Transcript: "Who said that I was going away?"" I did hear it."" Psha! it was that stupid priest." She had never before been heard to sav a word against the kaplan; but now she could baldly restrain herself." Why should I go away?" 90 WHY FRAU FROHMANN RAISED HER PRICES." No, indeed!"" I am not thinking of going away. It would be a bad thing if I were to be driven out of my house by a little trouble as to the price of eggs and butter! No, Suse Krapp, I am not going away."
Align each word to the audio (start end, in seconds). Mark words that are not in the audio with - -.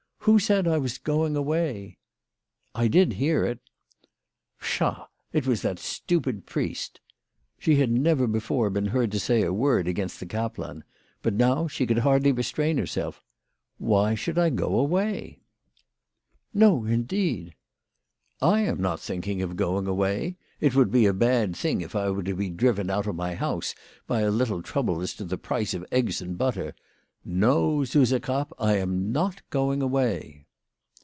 "Who 0.25 0.37
said 0.37 0.65
that 0.65 0.73
I 0.75 0.77
was 0.77 0.99
going 0.99 1.35
away?"" 1.35 1.97
I 2.75 2.87
did 2.87 3.13
hear 3.13 3.43
it."" 3.43 3.57
Psha! 4.61 5.07
it 5.33 5.47
was 5.47 5.63
that 5.63 5.79
stupid 5.79 6.45
priest." 6.45 7.01
She 7.57 7.77
had 7.77 7.89
never 7.91 8.27
before 8.27 8.69
been 8.69 8.85
heard 8.89 9.11
to 9.13 9.19
sav 9.19 9.43
a 9.45 9.51
word 9.51 9.87
against 9.87 10.19
the 10.19 10.27
kaplan; 10.27 10.83
but 11.23 11.33
now 11.33 11.67
she 11.67 11.87
could 11.87 12.03
baldly 12.03 12.31
restrain 12.31 12.77
herself." 12.77 13.23
Why 13.79 14.13
should 14.13 14.37
I 14.37 14.51
go 14.51 14.77
away?" 14.77 15.41
90 16.53 16.53
WHY 16.53 16.59
FRAU 16.59 16.67
FROHMANN 16.67 16.83
RAISED 16.83 16.83
HER 16.83 16.87
PRICES." 16.87 16.87
No, 16.91 16.93
indeed!"" 16.93 17.55
I 18.43 18.59
am 18.61 18.79
not 18.79 18.99
thinking 18.99 19.41
of 19.41 19.55
going 19.55 19.87
away. 19.87 20.37
It 20.59 20.75
would 20.75 20.91
be 20.91 21.07
a 21.07 21.13
bad 21.13 21.55
thing 21.55 21.81
if 21.81 21.95
I 21.95 22.11
were 22.11 22.21
to 22.21 22.35
be 22.35 22.51
driven 22.51 22.91
out 22.91 23.07
of 23.07 23.15
my 23.15 23.33
house 23.33 23.73
by 24.05 24.19
a 24.21 24.29
little 24.29 24.61
trouble 24.61 25.01
as 25.01 25.15
to 25.15 25.25
the 25.25 25.39
price 25.39 25.73
of 25.73 25.83
eggs 25.91 26.21
and 26.21 26.37
butter! 26.37 26.75
No, 27.23 27.83
Suse 27.83 28.09
Krapp, 28.13 28.51
I 28.57 28.77
am 28.77 29.11
not 29.11 29.47
going 29.51 29.83
away." 29.83 30.47